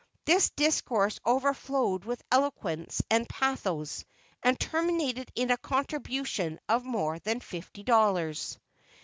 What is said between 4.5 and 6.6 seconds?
terminated in a contribution